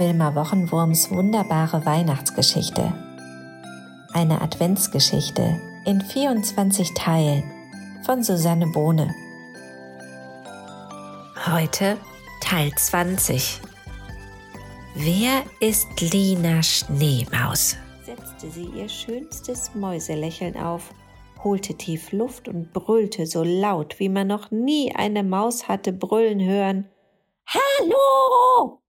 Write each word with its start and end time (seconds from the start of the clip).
Wilma 0.00 0.34
Wochenwurms 0.34 1.10
wunderbare 1.10 1.84
Weihnachtsgeschichte. 1.84 2.90
Eine 4.14 4.40
Adventsgeschichte 4.40 5.60
in 5.84 6.00
24 6.00 6.94
Teilen 6.94 7.44
von 8.06 8.22
Susanne 8.22 8.66
Bohne. 8.68 9.14
Heute 11.46 11.98
Teil 12.40 12.72
20. 12.74 13.60
Wer 14.94 15.42
ist 15.60 15.88
Lina 16.00 16.62
Schneemaus? 16.62 17.76
setzte 18.02 18.50
sie 18.50 18.70
ihr 18.74 18.88
schönstes 18.88 19.74
Mäuselächeln 19.74 20.56
auf, 20.56 20.94
holte 21.44 21.74
tief 21.74 22.12
Luft 22.12 22.48
und 22.48 22.72
brüllte 22.72 23.26
so 23.26 23.44
laut, 23.44 24.00
wie 24.00 24.08
man 24.08 24.28
noch 24.28 24.50
nie 24.50 24.94
eine 24.96 25.22
Maus 25.22 25.68
hatte 25.68 25.92
brüllen 25.92 26.40
hören. 26.40 26.88
Hallo! 27.46 28.79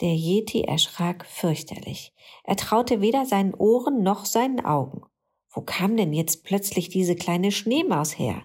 Der 0.00 0.14
Yeti 0.14 0.62
erschrak 0.62 1.24
fürchterlich. 1.26 2.12
Er 2.44 2.56
traute 2.56 3.00
weder 3.00 3.24
seinen 3.24 3.54
Ohren 3.54 4.02
noch 4.02 4.24
seinen 4.24 4.64
Augen. 4.64 5.02
Wo 5.50 5.62
kam 5.62 5.96
denn 5.96 6.12
jetzt 6.12 6.44
plötzlich 6.44 6.90
diese 6.90 7.16
kleine 7.16 7.50
Schneemaus 7.50 8.18
her? 8.18 8.44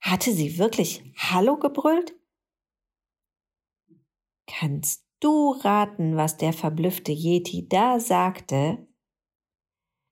Hatte 0.00 0.32
sie 0.32 0.58
wirklich 0.58 1.02
Hallo 1.16 1.56
gebrüllt? 1.56 2.14
Kannst 4.46 5.04
du 5.18 5.52
raten, 5.52 6.16
was 6.16 6.36
der 6.36 6.52
verblüffte 6.52 7.12
Yeti 7.12 7.68
da 7.68 7.98
sagte? 7.98 8.86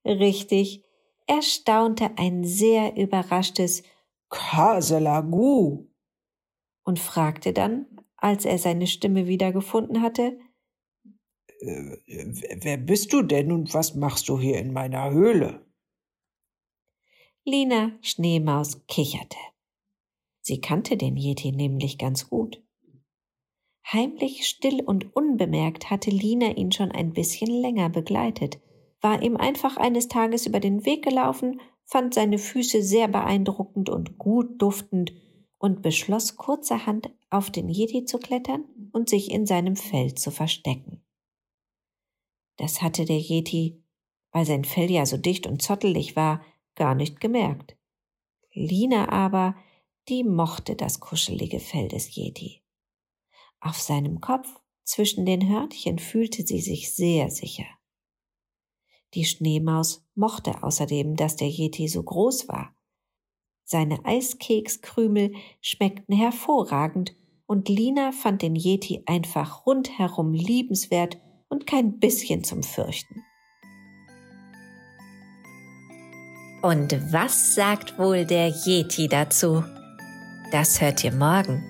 Richtig, 0.05 0.83
er 1.27 1.41
staunte 1.41 2.17
ein 2.17 2.43
sehr 2.43 2.97
überraschtes 2.97 3.83
Kaselagu 4.29 5.87
und 6.83 6.99
fragte 6.99 7.53
dann, 7.53 7.85
als 8.17 8.45
er 8.45 8.57
seine 8.57 8.87
Stimme 8.87 9.27
wiedergefunden 9.27 10.01
hatte, 10.01 10.39
wer 11.61 12.77
bist 12.77 13.13
du 13.13 13.21
denn 13.21 13.51
und 13.51 13.73
was 13.73 13.95
machst 13.95 14.27
du 14.29 14.39
hier 14.39 14.57
in 14.59 14.73
meiner 14.73 15.11
Höhle? 15.11 15.65
Lina 17.43 17.91
Schneemaus 18.01 18.85
kicherte. 18.87 19.37
Sie 20.41 20.59
kannte 20.59 20.97
den 20.97 21.17
Yeti 21.17 21.51
nämlich 21.51 21.97
ganz 21.97 22.29
gut. 22.29 22.63
Heimlich, 23.91 24.47
still 24.47 24.81
und 24.81 25.15
unbemerkt 25.15 25.89
hatte 25.89 26.11
Lina 26.11 26.51
ihn 26.55 26.71
schon 26.71 26.91
ein 26.91 27.13
bisschen 27.13 27.49
länger 27.49 27.89
begleitet, 27.89 28.59
war 29.01 29.21
ihm 29.21 29.37
einfach 29.37 29.77
eines 29.77 30.07
Tages 30.07 30.45
über 30.45 30.59
den 30.59 30.85
Weg 30.85 31.03
gelaufen, 31.03 31.59
fand 31.85 32.13
seine 32.13 32.37
Füße 32.37 32.83
sehr 32.83 33.07
beeindruckend 33.07 33.89
und 33.89 34.17
gut 34.17 34.61
duftend 34.61 35.13
und 35.57 35.81
beschloss 35.81 36.37
kurzerhand 36.37 37.11
auf 37.29 37.49
den 37.49 37.69
Yeti 37.69 38.05
zu 38.05 38.17
klettern 38.17 38.65
und 38.93 39.09
sich 39.09 39.31
in 39.31 39.45
seinem 39.45 39.75
Fell 39.75 40.15
zu 40.15 40.31
verstecken. 40.31 41.00
Das 42.61 42.83
hatte 42.83 43.05
der 43.05 43.17
Yeti, 43.17 43.81
weil 44.31 44.45
sein 44.45 44.65
Fell 44.65 44.91
ja 44.91 45.07
so 45.07 45.17
dicht 45.17 45.47
und 45.47 45.63
zottelig 45.63 46.15
war, 46.15 46.45
gar 46.75 46.93
nicht 46.93 47.19
gemerkt. 47.19 47.75
Lina 48.53 49.09
aber, 49.09 49.55
die 50.09 50.23
mochte 50.23 50.75
das 50.75 50.99
kuschelige 50.99 51.59
Fell 51.59 51.87
des 51.87 52.15
Yeti. 52.15 52.61
Auf 53.61 53.79
seinem 53.81 54.21
Kopf, 54.21 54.47
zwischen 54.83 55.25
den 55.25 55.49
Hörnchen, 55.49 55.97
fühlte 55.97 56.45
sie 56.45 56.61
sich 56.61 56.93
sehr 56.95 57.31
sicher. 57.31 57.65
Die 59.15 59.25
Schneemaus 59.25 60.05
mochte 60.13 60.61
außerdem, 60.61 61.15
dass 61.15 61.37
der 61.37 61.49
Yeti 61.49 61.87
so 61.87 62.03
groß 62.03 62.47
war. 62.47 62.75
Seine 63.63 64.05
Eiskekskrümel 64.05 65.33
schmeckten 65.61 66.15
hervorragend 66.15 67.15
und 67.47 67.69
Lina 67.69 68.11
fand 68.11 68.43
den 68.43 68.55
Yeti 68.55 69.01
einfach 69.07 69.65
rundherum 69.65 70.35
liebenswert 70.35 71.17
und 71.51 71.67
kein 71.67 71.99
bisschen 71.99 72.43
zum 72.43 72.63
Fürchten. 72.63 73.23
Und 76.63 76.95
was 77.11 77.53
sagt 77.55 77.99
wohl 77.99 78.25
der 78.25 78.49
Yeti 78.49 79.07
dazu? 79.07 79.63
Das 80.51 80.81
hört 80.81 81.03
ihr 81.03 81.11
morgen 81.11 81.63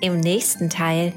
im 0.00 0.20
nächsten 0.20 0.70
Teil. 0.70 1.12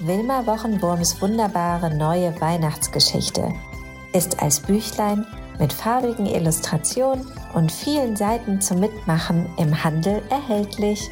Wilma 0.00 0.46
Wochenwurms 0.46 1.20
wunderbare 1.20 1.94
neue 1.94 2.38
Weihnachtsgeschichte 2.40 3.52
ist 4.12 4.42
als 4.42 4.60
Büchlein 4.60 5.26
mit 5.58 5.72
farbigen 5.72 6.26
Illustrationen 6.26 7.26
und 7.54 7.70
vielen 7.70 8.16
Seiten 8.16 8.60
zum 8.60 8.80
Mitmachen 8.80 9.46
im 9.58 9.84
Handel 9.84 10.22
erhältlich. 10.30 11.10